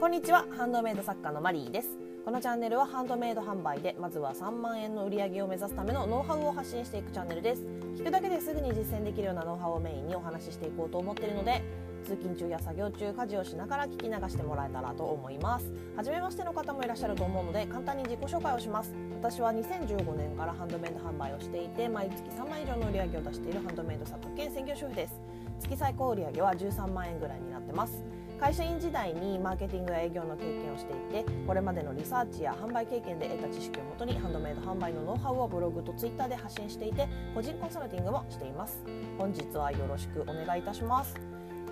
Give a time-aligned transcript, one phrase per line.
[0.00, 0.46] こんにちは。
[0.56, 1.98] ハンドメイド作家のマリーです。
[2.24, 7.66] このチャンネルはハンドメイド販売でまずは3万円の売り上げを目指すためのノウハウを発信していくチャンネルです。
[7.98, 11.60] 聞くだけですぐに実践できるようなノウハウをメインにお話ししていこうと思っているので
[12.04, 15.70] 通勤中や作業中家事をしながら聞き流してもらえたらと思います。
[15.94, 18.94] 初めましての方もいらっしゃると思うので簡単に自己紹介をします。
[19.20, 25.20] 私は2015年からハンドメイド販売をしていて毎月3万以上の売り上げを出しているハンドメイド作家兼専業主婦です。
[25.60, 28.02] 月最高売上は13万円ぐらいになってます。
[28.40, 38.82] 会社員時代にマーケティングや営業の経験をしていてこれまでのリサーチや販売経験で得た知識をもとにハンドメイド販売のノウハウをブログとツイッターで発信していて個人コンサルティングもしています。
[39.18, 41.14] 本日はよろしくお願いいたします、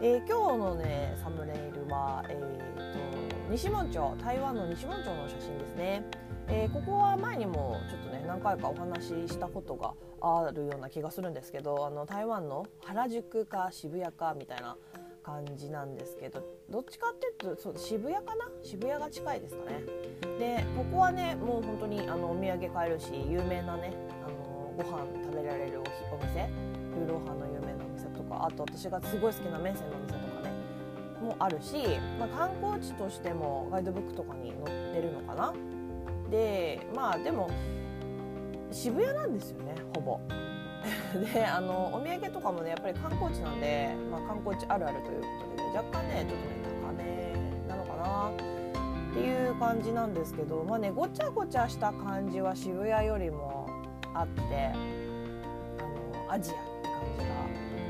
[0.03, 6.05] えー、今日のねサムネイルは、えーと、西門町台湾の西門町の写真ですね。
[6.51, 14.77] えー、ここは前にもちょっとね何回かお話ししたことがあるような気がするんですけどあの台湾の原宿か渋谷かみたいな
[15.29, 18.49] 感じなんですけどどっちかっていうとそう渋谷かな？
[18.63, 19.83] 渋谷が近いですかね。
[20.39, 23.93] でここはねもう本当にあのお土産買えるし有名なね
[24.25, 26.49] あのご飯食べられるおお店。
[26.97, 30.51] ルーローハンの有名なお店とかあと私がすごい好きな麺線のお店とかね
[31.21, 31.75] もあるし、
[32.19, 35.53] まあ、観光地としてもガイドブックとかに載ってるのかな。
[36.31, 37.51] でまあでも
[38.73, 40.21] 渋谷なんですよねほぼ。
[41.35, 53.67] であのお土産とかもねやっぱり観光地なんで、まあ、観光地あるあるということで、ね、若干ねちょっとね高めなのかなっていう感じなんですけどまあねごちゃごちゃした感じは渋谷よりも
[54.15, 54.73] あって
[55.79, 57.31] あのアジアって感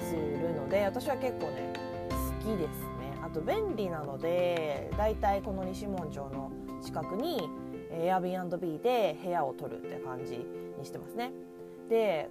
[0.01, 1.73] じがするので私は結構ね
[2.11, 3.19] 好きですね。
[3.23, 6.51] あと便利なのでだいたいこの西門町の
[6.83, 7.51] 近くに
[7.93, 10.39] Airbnb で部屋を取るって感じ
[10.79, 11.33] にしてますね。
[11.89, 12.31] で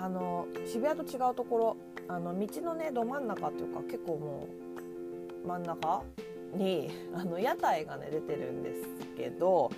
[0.00, 4.48] あの渋谷と違うところあの道のねど真ん中っていうか結構も
[5.44, 6.02] う真ん中
[6.54, 8.80] にあの屋台がね出てるんです
[9.16, 9.70] けど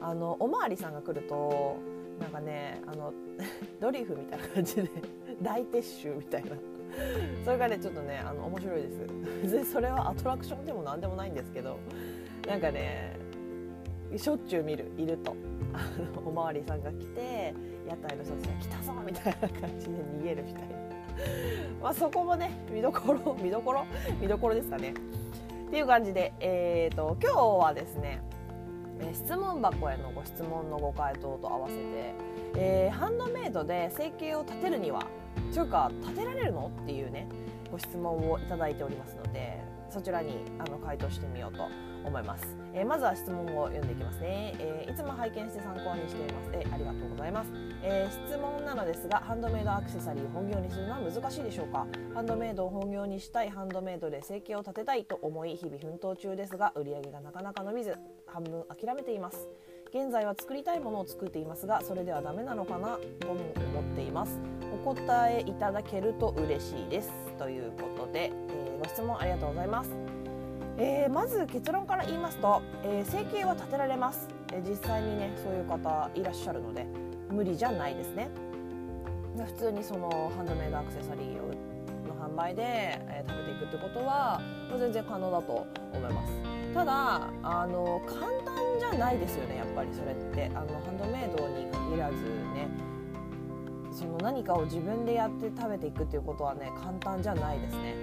[0.00, 1.78] あのおまわりさんが来ると
[2.20, 3.12] なんかねあの
[3.80, 4.88] ドリフみたいな感じで
[5.42, 6.50] 大撤収みたいな。
[7.44, 9.00] それがねちょっとねあの面白いです。
[9.42, 11.78] 別にそれはアトラクションでも何でもないんですけど
[12.46, 13.16] なんかね
[14.16, 15.34] しょっちゅう見るいると。
[15.74, 17.52] あのおまわりさんが来て
[17.86, 20.76] 屋台の人たちが来たぞみたいな感じで逃げるみたいな。
[21.82, 23.86] まあそこもね見どころ見どころ
[24.20, 24.94] 見どころですかね。
[25.68, 28.22] っていう感じで、えーと、今日はですね
[29.12, 32.14] 質問箱へのご質問のご回答と合わせて、
[32.56, 35.06] えー、ハンドメイドで生計を立てるには
[35.52, 36.70] というか立てられるの？
[36.82, 37.26] っていうね
[37.70, 39.60] ご質問をいただいておりますので
[39.90, 41.64] そちらにあの回答してみようと
[42.04, 47.50] 思います、えー、まずは質問を読んでいきますね、えー、いつも拝見して参考にしています、えー、ありがとうございます、
[47.82, 51.86] え質問なのですがハンドメイドアクセサリーを本業にするのは難しいでしょうか？
[52.14, 59.48] ハンドメイドを本業にしたいハンドメイドで生計を立てたいと思い日々奮闘中ですが売り上げがなかなか伸びず半分諦めています。
[59.94, 62.98] 現在は作りたいものを作っていますがそれではダメなのかな？
[63.20, 64.38] とも思っています。
[64.74, 67.10] お答えいただけると嬉しいです。
[67.38, 70.15] ということで、えー、ご質問ありがとうございます。
[70.78, 76.86] えー、まず結論から言いますと、えー、生計は立てられます、えー、実際にねそういう方いらっしゃるので
[77.30, 78.28] 無理じゃないですね。
[79.36, 81.48] 普通にそのハンドメイドアクセサリーを
[82.08, 84.40] の販売で、えー、食べていくってことは
[84.78, 86.32] 全然可能だと思います。
[86.72, 90.50] ただあの簡単じゃないですよねやっぱりそれって。
[90.54, 92.16] あのハンドメイドに限らず
[92.54, 92.68] ね
[93.90, 97.94] その何かを自分でやって食べていくっていうことはね簡単じゃないですね。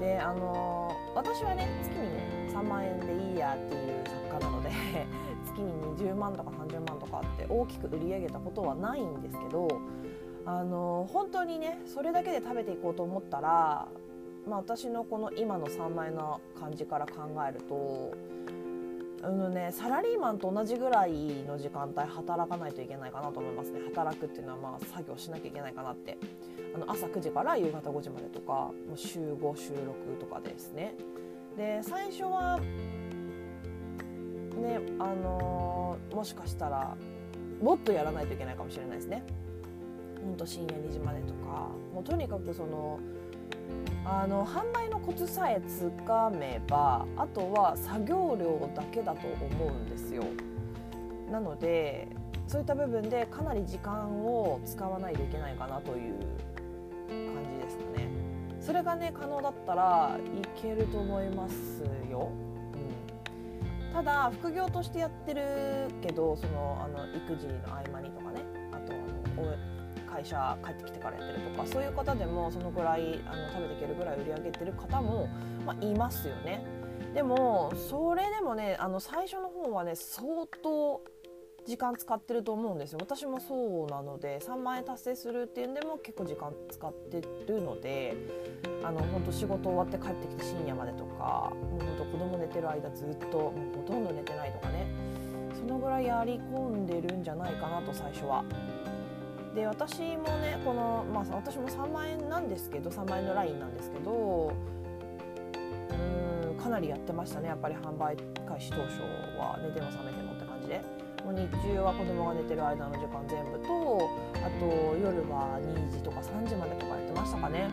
[0.00, 4.70] であの私はね月に3万円でいいやっていう作家なので
[5.44, 9.68] 月に20万とか30万とかって大きく売り上げたことはないんですけど
[10.44, 13.88] あの本当にねそれだけで食べていこうと思ったら、
[14.46, 18.12] まあ、私のこの今の3万円の感じから考えると
[19.20, 21.12] あのね、サラリーマンと同じぐらい
[21.46, 23.80] の時間帯働かないといけないかなと思いますね。
[23.84, 26.16] 働くっていうのはまあ作業しなきゃいけないかなって。
[26.74, 30.94] あの朝9時から夕方5時までとかもう週5週6とかですね。
[31.56, 32.60] で最初は
[34.60, 36.96] ねあのー、もしかしたら
[37.60, 39.24] もっとやらないといけないかもしれないですね。
[40.22, 41.68] ほんと深夜2時までとか。
[41.94, 43.00] もうとにかくその
[44.10, 50.24] あの販売のコツさえつかめばあとは作業量だけだと思うんですよ。
[51.30, 52.08] なので
[52.46, 56.14] そういった部分でかなり時間を使わないといけないかなという
[57.10, 58.08] 感じですかね。
[58.62, 62.30] それがね可能だったらいけると思いますよ、
[63.88, 65.42] うん、ただ副業としてやってる
[66.02, 68.10] けどそのあの育児の合間に
[70.18, 75.28] 会社帰ってきてからやってるとかそういう方でもそのぐらいあの食べていけるぐらい売り上げてる方も、
[75.64, 76.64] まあ、いますよね。
[77.14, 81.00] でもそれでもねあの最初の方はね相当
[81.66, 88.14] 時間使ってると思うんですよ私もそうなので3万円達成するっていうんでも結構時間使ってるので
[88.84, 94.86] あの本当仕事終わって帰ってきて深夜までとかもう本当子供寝てる間ずっともうほとんど寝てないとかね
[95.54, 98.44] そのぐらいやり込んでるんじゃないかなと最初は。
[99.54, 104.52] で私もねこの、まあ、私も3万円なんですけど3万円のラインなんですけど
[105.90, 108.16] うんかなりやってましたねやっぱり販売
[108.46, 109.00] 開始当初
[109.38, 111.08] は寝ても覚めてもって感じで。
[111.28, 114.08] もう日中は子供が寝てる間の時間全部と
[114.40, 114.64] あと
[114.96, 117.68] 夜は2時とか3時までとかやってましたかね。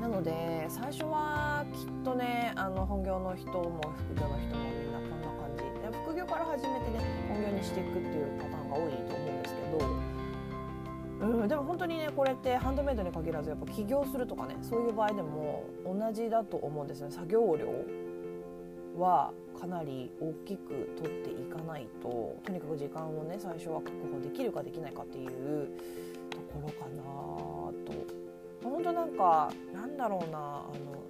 [0.00, 3.80] なので最初はきっとねあの本業の人も
[4.10, 10.15] 副業の人もみんなこんな感じで副業から始めてね本業にしていくっていうパターンが多いと思うんですけど、
[11.20, 17.66] うん、でも本当にねこれってハンドメイドに限らずやっぱ起業するとかねそういう場合でも同じだと思うんですよね作業量
[19.00, 25.68] はかなり大きく取っていかないととにかく時間をね最初は確保できるかできないかっていう
[26.30, 27.02] ところかな
[27.84, 28.16] と
[28.62, 30.40] 本当なんかなんだろうなあ
[30.84, 31.02] の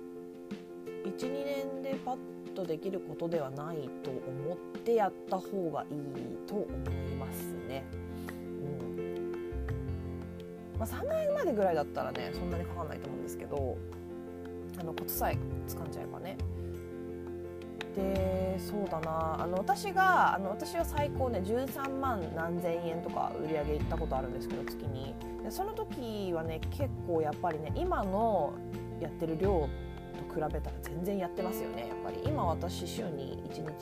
[1.18, 2.16] 12年でパッ
[2.54, 8.05] とできることではないと思ってやった方がいいと思いますね。
[10.78, 13.76] まあ、3万円までぐらいだったらねそんなにかかんないと思うんですけど
[14.78, 15.38] あのコツさえ
[15.68, 16.36] 掴んじゃえばね。
[17.94, 19.42] でそうだな。
[19.42, 25.14] あの私があの私は最高ね13万何千円とか売り上げいったことあるんですけど月に。
[25.42, 28.52] でその時はね結構やっぱりね今の
[29.00, 29.68] やってる量と
[30.34, 32.20] 比べたら全然やってますよねやっぱり。
[32.26, 33.76] 今私週に1日の5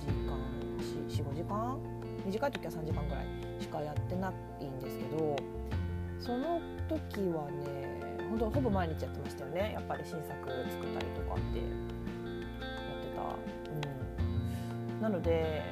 [0.00, 0.38] 時間
[1.06, 1.78] 45時間？
[2.24, 3.26] 短い時は3時間ぐらい
[3.60, 5.36] しかやってないんですけど
[6.26, 7.96] その時はね
[8.28, 9.72] 本当ほぼ毎日やってましたよね。
[9.74, 11.58] やっぱり新作作ったりとかって。
[11.58, 13.22] やってた。
[14.94, 15.62] うん、なので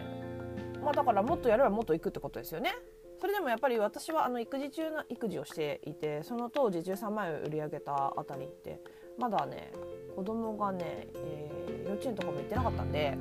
[0.83, 2.73] まあだからもっとやればもっといくってことですよね。
[3.21, 8.81] それでもやっぱり私はあの育児中の育児をしていてその当時13万円を売り上げたあたりって
[9.19, 9.73] まだね
[10.15, 13.17] 子供がね、えー、幼稚園とかも行ってなかったんで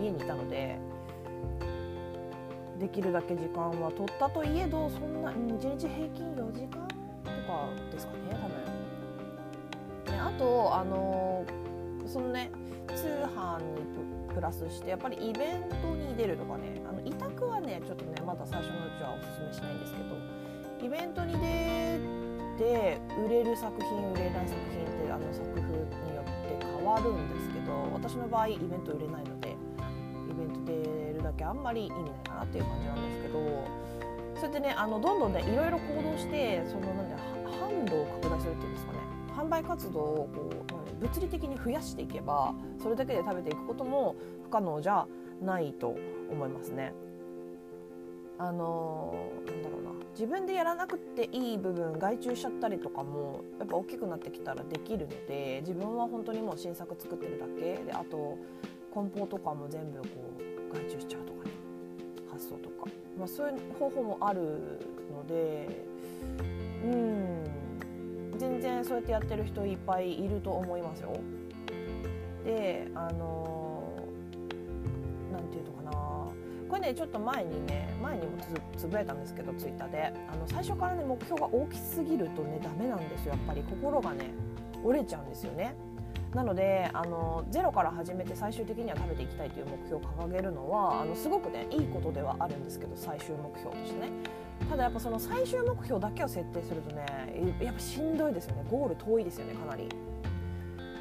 [0.00, 0.78] 家にいたので
[2.78, 10.14] できるだけ時間は取ったといえどそんな1日平均4時間とかですかね多分。
[10.14, 12.50] ね、あとあのー、そのね
[12.94, 13.98] 通販に
[14.34, 21.98] プラスしてやっぱりイベントに出るとかねあの委託はねちょっとねまだ最初のうちはおすすめしないんですけどイベントに出
[22.58, 26.24] て売れる作品売れない作品ってあの作風によっ
[26.58, 30.97] て変わるんですけど私の場合イベント売れないのでイベント出るだけ
[31.48, 33.38] あんまり意味ないかなっていう感じなんですけど
[34.34, 37.14] そうやってねあのどんどんねいろいろ行動してそのなんで
[37.46, 38.98] 販路を拡大するっていうんですかね。
[39.36, 45.06] 販売活動をこう物理的に増やしていけばそれだけで食べていくことも不可能じゃ
[45.40, 45.96] ないと
[46.30, 46.92] 思いますね。
[48.40, 49.88] あのー、なんだろうな。
[50.12, 58.36] 自分でやらなくていい部分外注しちゃったりとかもやっぱ大きくなってきたらできるので自分は本当にもう新作作ってるだけであと
[58.92, 60.06] 梱包とかも全部こ
[60.72, 61.27] う外注しちゃう
[62.38, 62.86] 発送とか、
[63.18, 64.40] まあ、そういう方法もある
[65.12, 65.84] ので
[66.84, 67.44] うん。
[68.38, 71.18] 全然そうやってやってる人いっぱいいると思いますよ。
[72.44, 73.98] であの
[75.32, 75.90] 何て言うのかな。
[76.68, 78.32] これねちょっと前にね前にも
[78.76, 80.12] つぶやいたんですけどツイッターで。
[80.32, 83.64] あの最初からね目標が大きすぎるとねダメなんですよやっぱり。
[83.68, 84.30] 心がね
[84.84, 85.74] 折れちゃうんですよね。
[86.34, 94.10] なのであのゼロから始めて最終的には食べていきたいという目標を掲げるのはあのすごくねいいことではあるんですけど最終目標としてね
[94.68, 97.06] ただやっぱその最終目標だけを設定するとね
[97.60, 99.88] やっぱしんどいですよねゴール遠いですよねかなり。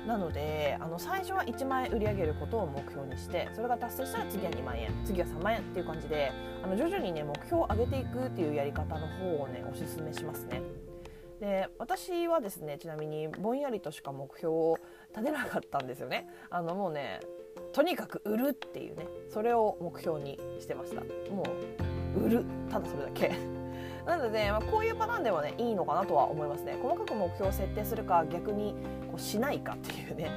[0.08, 6.32] なのであの最初は1万円売り上げることを目標にしてそれが達成したら次は2万円次は3万円っていう感じで
[6.64, 10.62] あの徐々にね目標を上げていくっていうやり方の方をねおすすめしますね。
[11.39, 14.77] で私はですねちなみにぼんやりとしか目標を
[15.12, 16.27] 立てなかったんですよね。
[16.50, 17.20] あのもうね
[17.74, 21.01] とにかく売るっていうねそれを目標にしてました。
[21.32, 21.44] も
[22.15, 22.46] う売る。
[22.70, 23.32] ただそれだけ。
[24.06, 26.77] なので、まあ、こういうパターンではねいいのかなとは思いますね。
[26.82, 28.74] 細かく目標を設定するか逆に
[29.08, 30.32] こうしないかっていうね。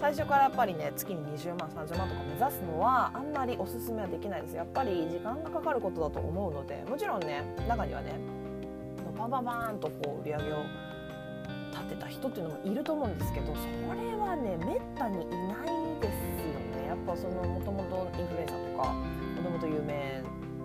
[0.00, 4.56] 最初からやっぱりね月に20万30万とか目指すのはあんまりおすすめはできないです。
[4.56, 8.43] やっぱり時間がかかることだと思うのでもちろんね中にはね
[9.16, 10.64] バンバンバンとこう売り上げを
[11.72, 13.60] 立てた人っていうのもいると思うんですけどそ
[13.94, 15.66] れはねめったにいない
[16.00, 16.86] ですよね。
[16.88, 20.22] やっぱそのもともとインフルエンサーとかもともと有名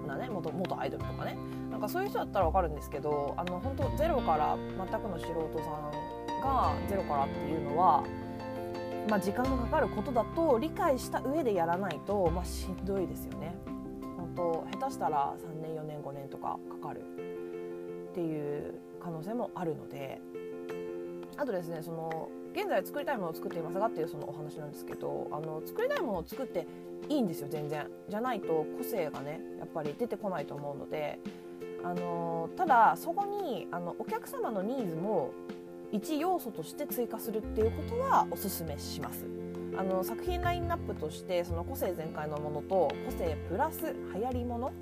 [0.07, 1.37] なね元元アイドルとかね。
[1.71, 8.03] なんかそういう人だったら分かるんですけどあの本当ゼロから全くの素人さんがゼロからっていうのは
[9.09, 13.55] まあ、時間がかかることだと理解した上でやらないと、まあ、しんどいですよね。
[14.17, 17.01] 本当下手したら3年4年5年とかかかる。
[18.11, 20.19] っていう可能性もあるので
[21.37, 26.67] あとですねその現在作りたいものを作っていますがっていうそのお話なんですけどあの作りたいものを作って
[27.07, 27.87] いいんですよ全然。
[28.09, 31.19] じゃないと個性がねやっぱり出てこないと思うので
[31.83, 35.31] あのただそこにあのお客様のニーズも
[35.91, 39.25] 一要素として追加するっていうことはおすすめします。
[39.77, 44.73] あの作品ラインナップとしてその個性全開のものと個性プラス流行りもの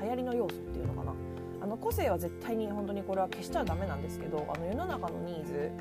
[0.00, 1.25] 流行りの要素っていうのかな。
[1.66, 5.72] あの個性は絶対に本当にこれは消しちゃダメなんですけどあの世の中のニーズ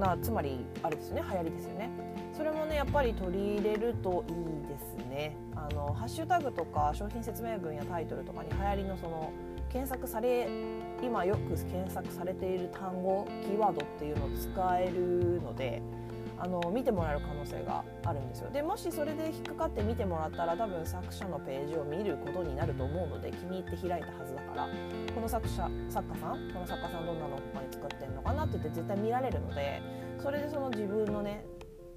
[0.00, 1.90] なつまりあれですね流行りですよね。
[2.36, 5.36] それもねやっぱり取り入れるといいですね。
[5.54, 9.32] あのハッシュタグとか商品説明文やタイトルとかに流行りのその
[9.70, 10.48] 検索され
[11.02, 15.82] 今よく検索されている単語キーワードっていうのを使えるので
[16.44, 18.50] あの見てもらえる可能性があるんですよ。
[18.50, 24.68] でもしそれで引っかかって見てもらったら多分作者のページを見ることになると思うので気に入って開いたはずだから
[25.14, 26.50] この作者作家さん？
[26.52, 29.80] この作家さんどんなの他に作ってんのかなって言って絶対見られるので
[30.18, 31.44] それでその自分のね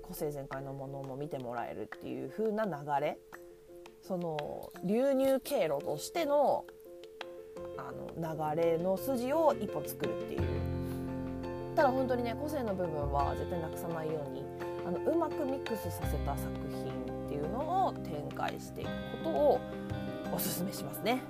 [0.04, 2.72] 個性全開のものも見てもらえるっていう風な流
[3.02, 3.18] れ
[4.04, 6.66] その流入経路としての
[7.80, 10.42] あの流れの筋を一本作るっていう
[11.76, 14.44] ただ本当にね個性の部分は絶対なくさないように
[14.86, 18.90] あのうまくミックスさせた作品っていうのを展開していく
[19.24, 19.62] ことを
[20.34, 21.24] おすすめしますね。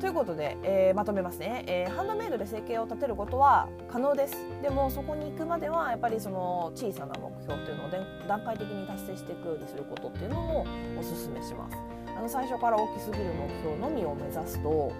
[0.00, 4.36] ということで、えー、まとめますね、えー、ハンドメイドで生計を立てることは可能です。
[4.60, 10.66] でもそこに行くまではやっぱりその小さな目標っていうのを段階的に達成していくようにすることっていうのも
[10.98, 11.76] おすすめします。
[12.16, 14.92] あの最初から大きすぎる目標のみを目指すと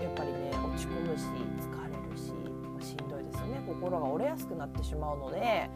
[0.00, 1.24] やっぱりね落ち込むし
[1.58, 1.81] 疲
[3.74, 5.68] 心が折れやすくなってしまうので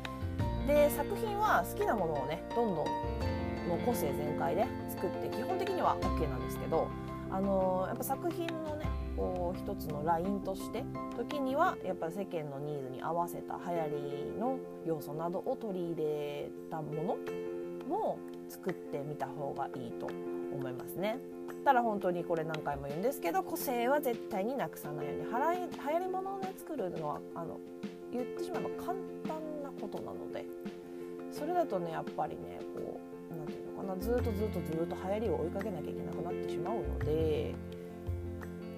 [0.66, 6.88] で作品は好きなものをねどんどんもう個性全開で作って基本的には OK なんですけど
[7.30, 8.86] あのやっぱ作品のね
[9.16, 10.84] こう一つのラインとして
[11.16, 17.16] 時にはやっぱ世間のニーズに合わせた流行りの要素などを取り入れたもの
[17.88, 20.08] も作ってみた方がいいと
[20.56, 21.18] 思いますね。
[21.64, 27.58] ただ本当にこれ何回も言うんですけど個性は絶対になくさないように流行り物をね作るのはあの
[28.12, 30.44] 言ってしまえば簡単なことなので
[31.32, 37.54] それだとねやっぱりねこう何て言うのかなずっとずっとずっと流行りを追いかけなきゃいけなくなってしまうので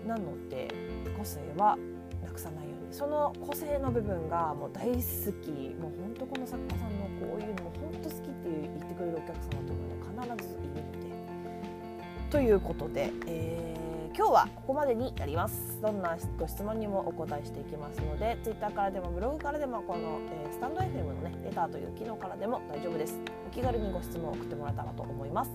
[0.06, 0.68] なので
[1.16, 1.76] 個性は
[2.24, 4.94] なくさないようにその個性の部分がもう大好
[5.42, 10.67] きもうほんとこの作家さんのこういうのも本当好きって言ってくれるお客様というのはね必ずいるので
[12.30, 15.80] ということで、えー、今日はここまでになります。
[15.80, 23.18] どんなご質問にもお答えしていきますので Twitter からでもブログからでもこの、えー、スタンド FM のねレターという機能からでも大丈夫です。
[23.46, 25.50] お気軽にご質問を送ってもらえたらと思います。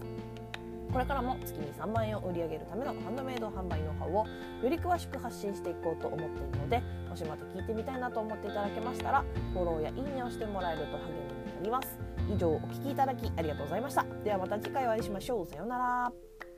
[0.92, 4.26] これからも月に3万円を売り上げるためのハンドメイド販売ノウハウを
[4.64, 11.98] より詳しく発信していこうと思っているのでもしまた聞いてみたいなと思っていただけましたらフォローやいいねをしてもらえると励みになります。
[12.32, 14.06] 以上お聴きいただきありがとうございました。
[14.24, 15.48] ではまた次回お会いしましょう。
[15.48, 16.53] さようなら。